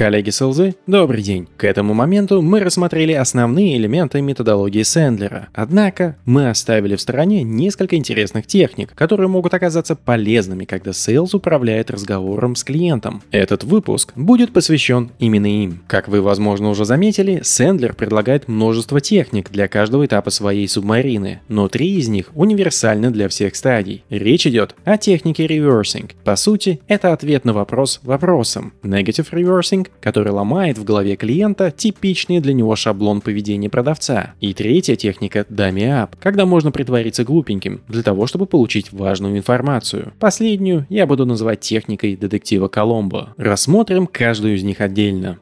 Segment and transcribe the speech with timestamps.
[0.00, 1.46] Коллеги Селзы, добрый день.
[1.58, 5.48] К этому моменту мы рассмотрели основные элементы методологии Сэндлера.
[5.52, 11.90] Однако мы оставили в стороне несколько интересных техник, которые могут оказаться полезными, когда Sales управляет
[11.90, 13.20] разговором с клиентом.
[13.30, 15.82] Этот выпуск будет посвящен именно им.
[15.86, 21.68] Как вы, возможно, уже заметили, Сэндлер предлагает множество техник для каждого этапа своей субмарины, но
[21.68, 24.02] три из них универсальны для всех стадий.
[24.08, 26.12] Речь идет о технике реверсинг.
[26.24, 28.72] По сути, это ответ на вопрос вопросом.
[28.82, 34.34] Negative reversing который ломает в голове клиента типичный для него шаблон поведения продавца.
[34.40, 40.12] И третья техника– up, когда можно притвориться глупеньким для того, чтобы получить важную информацию.
[40.18, 43.34] Последнюю я буду называть техникой детектива Коломбо.
[43.36, 45.38] Рассмотрим каждую из них отдельно.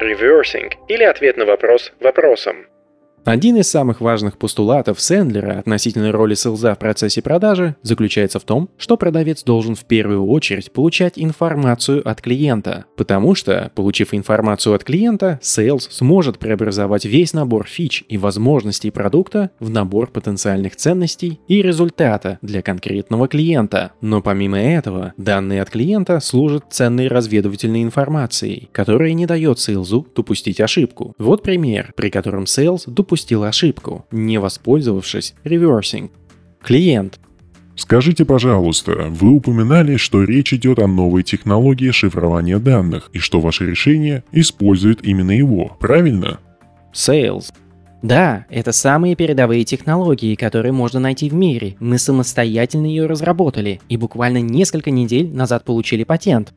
[0.00, 2.56] Reversing или ответ на вопрос вопросом.
[3.24, 8.44] Один из самых важных постулатов Сэндлера относительно роли sales а в процессе продажи заключается в
[8.44, 14.74] том, что продавец должен в первую очередь получать информацию от клиента, потому что, получив информацию
[14.74, 21.40] от клиента, sales сможет преобразовать весь набор фич и возможностей продукта в набор потенциальных ценностей
[21.48, 23.92] и результата для конкретного клиента.
[24.02, 30.06] Но помимо этого, данные от клиента служат ценной разведывательной информацией, которая не дает sales у
[30.14, 31.14] допустить ошибку.
[31.18, 36.10] Вот пример, при котором sales допустил допустил ошибку, не воспользовавшись reversing.
[36.60, 37.20] Клиент.
[37.76, 43.66] Скажите, пожалуйста, вы упоминали, что речь идет о новой технологии шифрования данных и что ваше
[43.66, 46.40] решение использует именно его, правильно?
[46.92, 47.52] Sales.
[48.02, 51.76] Да, это самые передовые технологии, которые можно найти в мире.
[51.78, 56.52] Мы самостоятельно ее разработали и буквально несколько недель назад получили патент.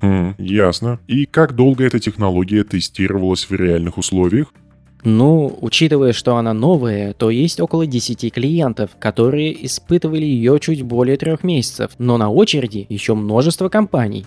[0.00, 1.00] Хм, ясно.
[1.06, 4.54] И как долго эта технология тестировалась в реальных условиях?
[5.04, 11.16] Ну, учитывая, что она новая, то есть около 10 клиентов, которые испытывали ее чуть более
[11.16, 14.26] трех месяцев, но на очереди еще множество компаний.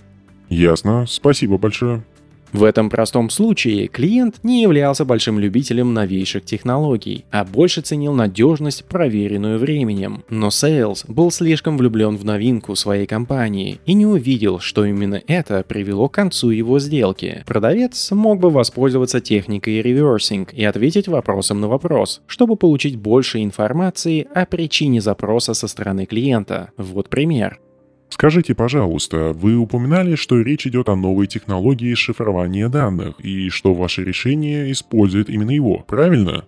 [0.49, 2.03] Ясно, спасибо большое.
[2.53, 8.85] В этом простом случае клиент не являлся большим любителем новейших технологий, а больше ценил надежность,
[8.85, 10.23] проверенную временем.
[10.29, 15.63] Но Sales был слишком влюблен в новинку своей компании и не увидел, что именно это
[15.65, 17.43] привело к концу его сделки.
[17.47, 24.27] Продавец мог бы воспользоваться техникой реверсинг и ответить вопросом на вопрос, чтобы получить больше информации
[24.33, 26.71] о причине запроса со стороны клиента.
[26.77, 27.59] Вот пример.
[28.21, 34.03] Скажите, пожалуйста, вы упоминали, что речь идет о новой технологии шифрования данных и что ваше
[34.03, 36.45] решение использует именно его, правильно?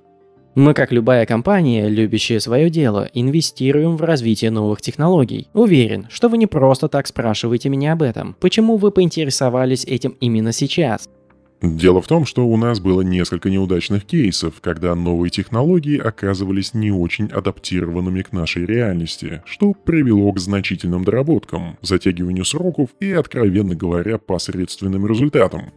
[0.54, 5.48] Мы, как любая компания, любящая свое дело, инвестируем в развитие новых технологий.
[5.56, 8.36] Уверен, что вы не просто так спрашиваете меня об этом.
[8.40, 11.10] Почему вы поинтересовались этим именно сейчас?
[11.64, 16.92] Дело в том, что у нас было несколько неудачных кейсов, когда новые технологии оказывались не
[16.92, 24.18] очень адаптированными к нашей реальности, что привело к значительным доработкам, затягиванию сроков и, откровенно говоря,
[24.18, 25.72] посредственным результатам.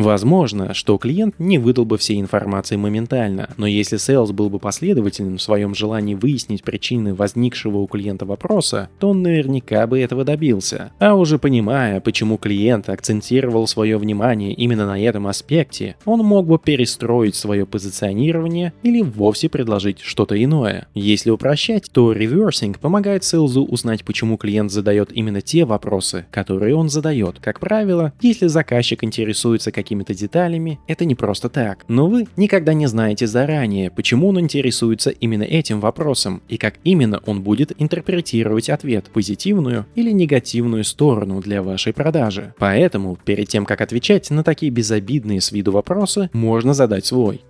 [0.00, 5.36] Возможно, что клиент не выдал бы всей информации моментально, но если Sales был бы последовательным
[5.36, 10.90] в своем желании выяснить причины возникшего у клиента вопроса, то он наверняка бы этого добился.
[11.00, 16.58] А уже понимая, почему клиент акцентировал свое внимание именно на этом аспекте, он мог бы
[16.58, 20.88] перестроить свое позиционирование или вовсе предложить что-то иное.
[20.94, 26.88] Если упрощать, то реверсинг помогает Sales узнать, почему клиент задает именно те вопросы, которые он
[26.88, 27.38] задает.
[27.38, 31.84] Как правило, если заказчик интересуется каким какими-то деталями, это не просто так.
[31.88, 37.20] Но вы никогда не знаете заранее, почему он интересуется именно этим вопросом и как именно
[37.26, 42.54] он будет интерпретировать ответ, позитивную или негативную сторону для вашей продажи.
[42.58, 47.40] Поэтому, перед тем, как отвечать на такие безобидные с виду вопросы, можно задать свой.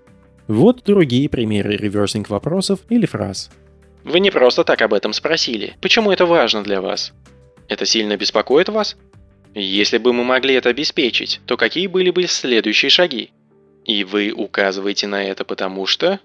[0.48, 3.50] Вот другие примеры реверсинг вопросов или фраз.
[4.04, 5.74] Вы не просто так об этом спросили.
[5.82, 7.12] Почему это важно для вас?
[7.68, 8.96] Это сильно беспокоит вас?
[9.54, 13.30] Если бы мы могли это обеспечить, то какие были бы следующие шаги?
[13.84, 16.20] И вы указываете на это потому что...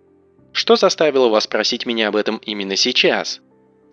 [0.51, 3.41] Что заставило вас спросить меня об этом именно сейчас?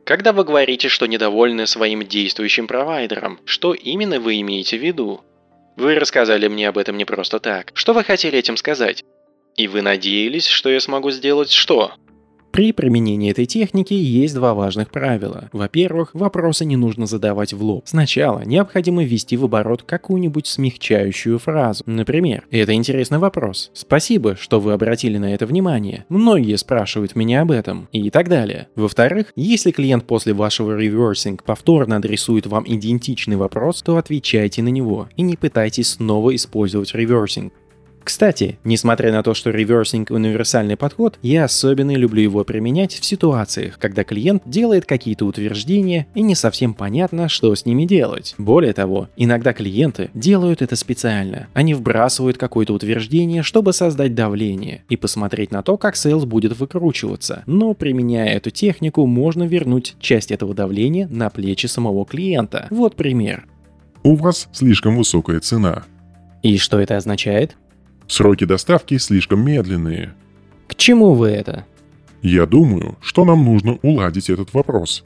[0.04, 5.22] Когда вы говорите, что недовольны своим действующим провайдером, что именно вы имеете в виду?
[5.76, 7.72] Вы рассказали мне об этом не просто так.
[7.74, 9.04] Что вы хотели этим сказать?
[9.56, 11.92] И вы надеялись, что я смогу сделать что?
[12.52, 15.48] При применении этой техники есть два важных правила.
[15.52, 17.84] Во-первых, вопросы не нужно задавать в лоб.
[17.86, 21.82] Сначала необходимо ввести в оборот какую-нибудь смягчающую фразу.
[21.86, 23.70] Например, это интересный вопрос.
[23.72, 26.04] Спасибо, что вы обратили на это внимание.
[26.10, 27.88] Многие спрашивают меня об этом.
[27.90, 28.68] И так далее.
[28.76, 35.08] Во-вторых, если клиент после вашего реверсинг повторно адресует вам идентичный вопрос, то отвечайте на него
[35.16, 37.54] и не пытайтесь снова использовать реверсинг.
[38.04, 43.78] Кстати, несмотря на то, что реверсинг– универсальный подход, я особенно люблю его применять в ситуациях,
[43.78, 48.34] когда клиент делает какие-то утверждения и не совсем понятно, что с ними делать.
[48.38, 51.46] Более того, иногда клиенты делают это специально.
[51.54, 57.44] Они вбрасывают какое-то утверждение, чтобы создать давление и посмотреть на то, как sales будет выкручиваться.
[57.46, 62.66] Но применяя эту технику, можно вернуть часть этого давления на плечи самого клиента.
[62.70, 63.46] Вот пример.
[64.02, 65.84] У вас слишком высокая цена.
[66.42, 67.56] И что это означает?
[68.12, 70.12] Сроки доставки слишком медленные.
[70.66, 71.64] К чему вы это?
[72.20, 75.02] Я думаю, что нам нужно уладить этот вопрос.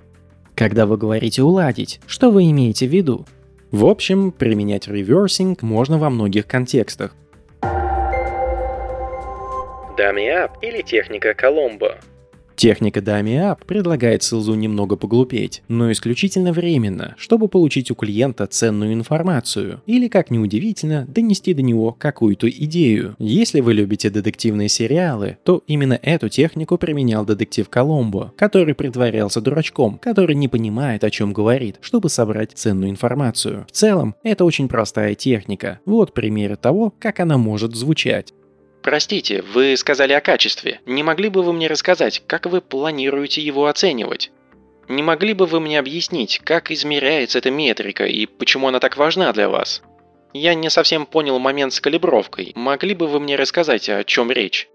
[0.56, 3.24] Когда вы говорите «уладить», что вы имеете в виду?
[3.70, 7.14] В общем, применять реверсинг можно во многих контекстах.
[9.96, 12.00] Up или техника Коломбо–
[12.56, 18.94] Техника Dummy Up предлагает селзу немного поглупеть, но исключительно временно, чтобы получить у клиента ценную
[18.94, 23.14] информацию или, как ни удивительно, донести до него какую-то идею.
[23.18, 29.98] Если вы любите детективные сериалы, то именно эту технику применял детектив Коломбо, который притворялся дурачком,
[29.98, 33.66] который не понимает, о чем говорит, чтобы собрать ценную информацию.
[33.68, 35.80] В целом, это очень простая техника.
[35.84, 38.32] Вот примеры того, как она может звучать.
[38.86, 40.80] Простите, вы сказали о качестве.
[40.86, 44.30] Не могли бы вы мне рассказать, как вы планируете его оценивать?
[44.88, 49.32] Не могли бы вы мне объяснить, как измеряется эта метрика и почему она так важна
[49.32, 49.82] для вас?
[50.32, 52.52] Я не совсем понял момент с калибровкой.
[52.54, 54.68] Могли бы вы мне рассказать, о чем речь?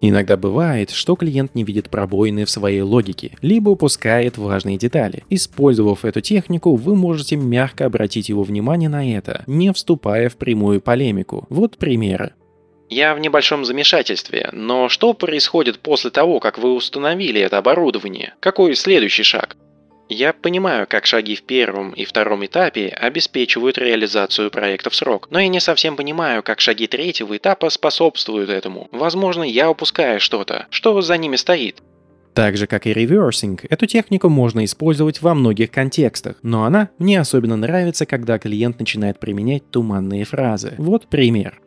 [0.00, 5.22] Иногда бывает, что клиент не видит пробоины в своей логике, либо упускает важные детали.
[5.30, 10.80] Использовав эту технику, вы можете мягко обратить его внимание на это, не вступая в прямую
[10.80, 11.46] полемику.
[11.48, 12.32] Вот примеры.
[12.92, 18.34] Я в небольшом замешательстве, но что происходит после того, как вы установили это оборудование?
[18.38, 19.56] Какой следующий шаг?
[20.10, 25.40] Я понимаю, как шаги в первом и втором этапе обеспечивают реализацию проекта в срок, но
[25.40, 28.88] я не совсем понимаю, как шаги третьего этапа способствуют этому.
[28.92, 30.66] Возможно, я упускаю что-то.
[30.68, 31.82] Что за ними стоит?
[32.34, 37.18] Так же, как и реверсинг, эту технику можно использовать во многих контекстах, но она мне
[37.18, 40.74] особенно нравится, когда клиент начинает применять туманные фразы.
[40.76, 41.61] Вот пример.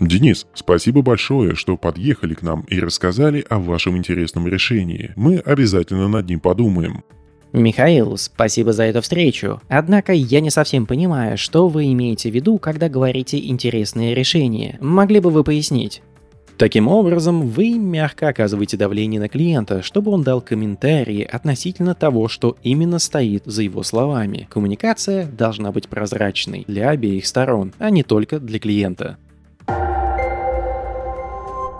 [0.00, 5.12] Денис, спасибо большое, что подъехали к нам и рассказали о вашем интересном решении.
[5.16, 7.04] Мы обязательно над ним подумаем.
[7.52, 9.60] Михаил, спасибо за эту встречу.
[9.68, 14.76] Однако я не совсем понимаю, что вы имеете в виду, когда говорите «интересные решения».
[14.80, 16.02] Могли бы вы пояснить?
[16.56, 22.56] Таким образом, вы мягко оказываете давление на клиента, чтобы он дал комментарии относительно того, что
[22.62, 24.48] именно стоит за его словами.
[24.50, 29.18] Коммуникация должна быть прозрачной для обеих сторон, а не только для клиента.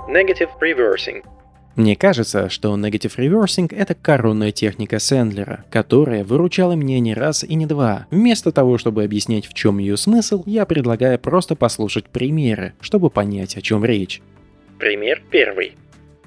[0.09, 1.25] Negative Reversing.
[1.77, 7.55] Мне кажется, что Negative Reversing– это коронная техника Сэндлера, которая выручала меня не раз и
[7.55, 8.07] не два.
[8.11, 13.57] Вместо того, чтобы объяснять, в чем ее смысл, я предлагаю просто послушать примеры, чтобы понять,
[13.57, 14.21] о чем речь.
[14.79, 15.75] Пример первый.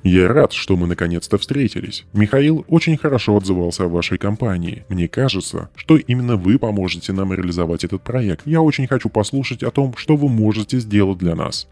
[0.03, 2.06] Я рад, что мы наконец-то встретились.
[2.13, 4.85] Михаил очень хорошо отзывался о вашей компании.
[4.89, 8.41] Мне кажется, что именно вы поможете нам реализовать этот проект.
[8.45, 11.68] Я очень хочу послушать о том, что вы можете сделать для нас.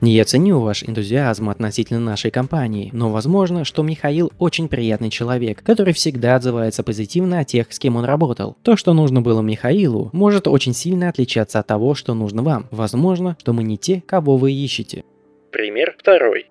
[0.00, 5.94] Я ценю ваш энтузиазм относительно нашей компании, но возможно, что Михаил очень приятный человек, который
[5.94, 8.56] всегда отзывается позитивно о тех, с кем он работал.
[8.62, 12.66] То, что нужно было Михаилу, может очень сильно отличаться от того, что нужно вам.
[12.70, 15.04] Возможно, что мы не те, кого вы ищете.
[15.50, 16.46] Пример второй.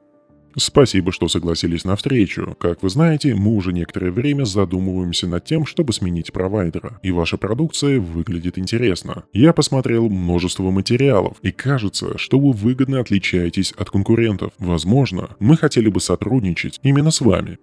[0.55, 2.55] Спасибо, что согласились на встречу.
[2.59, 7.37] Как вы знаете, мы уже некоторое время задумываемся над тем, чтобы сменить провайдера, и ваша
[7.37, 9.23] продукция выглядит интересно.
[9.33, 14.53] Я посмотрел множество материалов, и кажется, что вы выгодно отличаетесь от конкурентов.
[14.59, 17.57] Возможно, мы хотели бы сотрудничать именно с вами.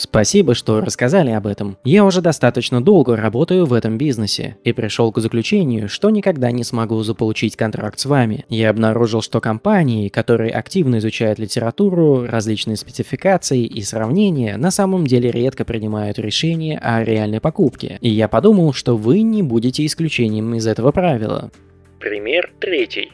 [0.00, 1.76] Спасибо, что рассказали об этом.
[1.84, 6.64] Я уже достаточно долго работаю в этом бизнесе и пришел к заключению, что никогда не
[6.64, 8.46] смогу заполучить контракт с вами.
[8.48, 15.30] Я обнаружил, что компании, которые активно изучают литературу, различные спецификации и сравнения, на самом деле
[15.30, 17.98] редко принимают решение о реальной покупке.
[18.00, 21.50] И я подумал, что вы не будете исключением из этого правила.
[21.98, 23.12] Пример третий.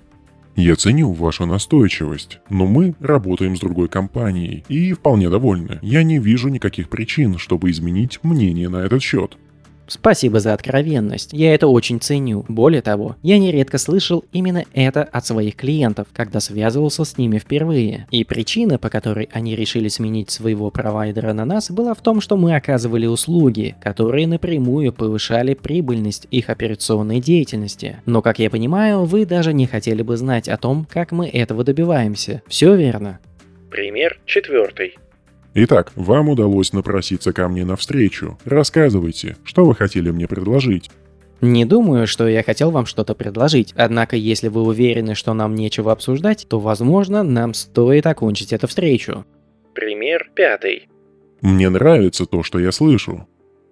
[0.57, 5.79] Я ценю вашу настойчивость, но мы работаем с другой компанией и вполне довольны.
[5.83, 9.37] Я не вижу никаких причин, чтобы изменить мнение на этот счет.
[9.89, 12.45] Спасибо за откровенность, я это очень ценю.
[12.49, 18.07] Более того, я нередко слышал именно это от своих клиентов, когда связывался с ними впервые.
[18.11, 22.37] И причина, по которой они решили сменить своего провайдера на нас, была в том, что
[22.37, 27.99] мы оказывали услуги, которые напрямую повышали прибыльность их операционной деятельности.
[28.07, 31.65] Но, как я понимаю, вы даже не хотели бы знать о том, как мы этого
[31.65, 32.43] добиваемся.
[32.49, 33.21] Все верно?
[33.71, 34.97] Пример четвертый.
[35.59, 38.39] Итак, вам удалось напроситься ко мне навстречу.
[38.45, 40.91] Рассказывайте, что вы хотели мне предложить.
[41.41, 45.93] Не думаю, что я хотел вам что-то предложить, однако если вы уверены, что нам нечего
[45.93, 49.25] обсуждать, то, возможно, нам стоит окончить эту встречу.
[49.73, 50.91] Пример пятый.
[51.41, 53.27] Мне нравится то, что я слышу.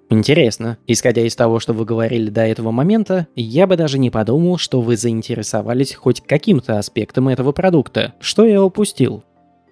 [0.09, 0.79] Интересно.
[0.87, 4.81] Исходя из того, что вы говорили до этого момента, я бы даже не подумал, что
[4.81, 8.15] вы заинтересовались хоть каким-то аспектом этого продукта.
[8.21, 9.23] Что я упустил?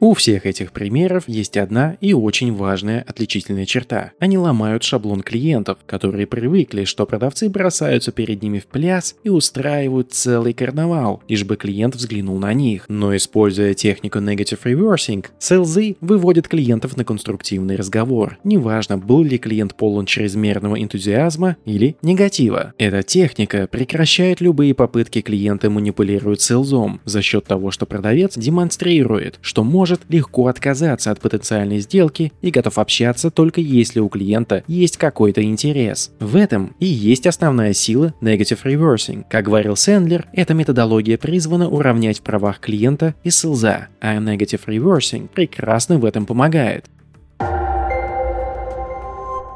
[0.00, 4.10] У всех этих примеров есть одна и очень важная отличительная черта.
[4.18, 10.12] Они ломают шаблон клиентов, которые привыкли, что продавцы бросаются перед ними в пляс и устраивают
[10.12, 12.86] целый карнавал, лишь бы клиент взглянул на них.
[12.88, 18.38] Но используя технику Negative Reversing, селзы выводят клиентов на конструктивный разговор.
[18.42, 22.72] Неважно, был ли клиент полон чрезмерного энтузиазма или негатива.
[22.76, 29.62] Эта техника прекращает любые попытки клиента манипулировать селзом за счет того, что продавец демонстрирует, что
[29.62, 34.96] может может легко отказаться от потенциальной сделки и готов общаться только если у клиента есть
[34.96, 36.12] какой-то интерес.
[36.18, 39.26] В этом и есть основная сила Negative Reversing.
[39.28, 45.28] Как говорил Сэндлер, эта методология призвана уравнять в правах клиента и селза, а Negative Reversing
[45.28, 46.86] прекрасно в этом помогает.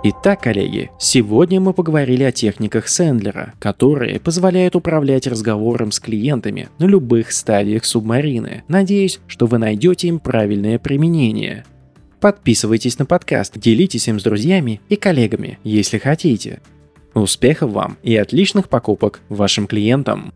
[0.03, 6.85] Итак, коллеги, сегодня мы поговорили о техниках Сэндлера, которые позволяют управлять разговором с клиентами на
[6.85, 8.62] любых стадиях субмарины.
[8.69, 11.65] Надеюсь, что вы найдете им правильное применение.
[12.21, 16.61] Подписывайтесь на подкаст, делитесь им с друзьями и коллегами, если хотите.
[17.15, 20.33] Успехов вам и отличных покупок вашим клиентам!